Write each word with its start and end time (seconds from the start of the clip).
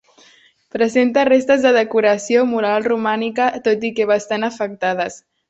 Presenta 0.77 1.25
restes 1.29 1.65
de 1.67 1.73
decoració 1.75 2.47
mural 2.55 2.87
romànica, 2.89 3.51
tot 3.69 3.87
i 3.91 3.93
que 4.01 4.09
bastant 4.15 4.51
afectades. 4.51 5.23